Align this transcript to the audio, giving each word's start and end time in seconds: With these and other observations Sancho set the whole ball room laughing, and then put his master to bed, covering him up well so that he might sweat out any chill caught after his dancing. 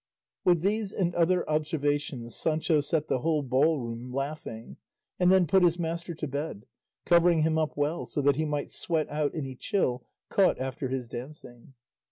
With 0.43 0.61
these 0.61 0.91
and 0.91 1.13
other 1.13 1.47
observations 1.47 2.35
Sancho 2.35 2.81
set 2.81 3.07
the 3.07 3.19
whole 3.19 3.43
ball 3.43 3.77
room 3.77 4.11
laughing, 4.11 4.77
and 5.19 5.31
then 5.31 5.45
put 5.45 5.61
his 5.61 5.77
master 5.77 6.15
to 6.15 6.27
bed, 6.27 6.65
covering 7.05 7.43
him 7.43 7.59
up 7.59 7.77
well 7.77 8.07
so 8.07 8.19
that 8.21 8.35
he 8.35 8.45
might 8.45 8.71
sweat 8.71 9.07
out 9.11 9.35
any 9.35 9.53
chill 9.53 10.03
caught 10.31 10.57
after 10.57 10.87
his 10.87 11.07
dancing. 11.07 11.75